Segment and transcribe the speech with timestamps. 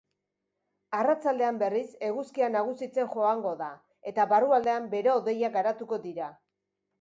[0.99, 3.69] Arratsaldean berriz, eguzkia nagusitzen joango da
[4.13, 6.33] eta barrualdean bero-hodeiak garatuko dira.